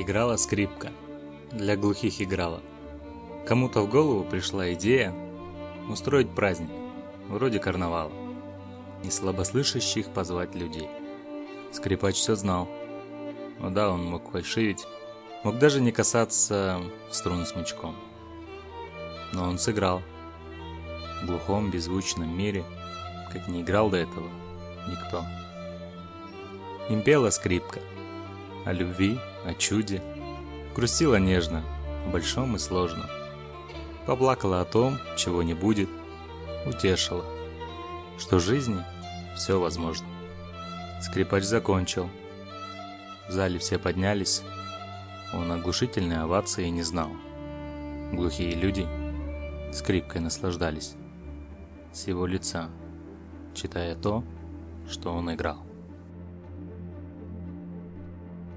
[0.00, 0.92] Играла скрипка.
[1.50, 2.62] Для глухих играла.
[3.48, 5.12] Кому-то в голову пришла идея
[5.88, 6.70] устроить праздник,
[7.26, 8.12] вроде карнавала,
[9.02, 10.88] и слабослышащих позвать людей.
[11.72, 12.68] Скрипач все знал.
[13.58, 14.86] Ну да, он мог фальшивить,
[15.42, 16.80] мог даже не касаться
[17.10, 17.96] струн смычком.
[19.32, 20.00] Но он сыграл.
[21.24, 22.62] В глухом, беззвучном мире,
[23.32, 24.28] как не играл до этого
[24.86, 25.24] никто.
[26.88, 27.80] Им пела скрипка.
[28.68, 30.02] О любви, о чуде.
[30.76, 31.64] Грустила нежно,
[32.06, 33.06] о большом и сложном.
[34.04, 35.88] Поплакала о том, чего не будет.
[36.66, 37.24] Утешила,
[38.18, 38.84] что в жизни
[39.34, 40.06] все возможно.
[41.00, 42.10] Скрипач закончил.
[43.30, 44.42] В зале все поднялись.
[45.32, 47.08] Он оглушительной овации не знал.
[48.12, 48.86] Глухие люди
[49.72, 50.94] скрипкой наслаждались
[51.94, 52.68] с его лица,
[53.54, 54.22] читая то,
[54.90, 55.67] что он играл.